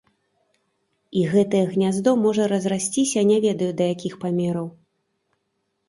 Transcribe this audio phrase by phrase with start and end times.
[1.19, 4.67] І гэтае гняздо можа разрасціся не ведаю да якіх памераў.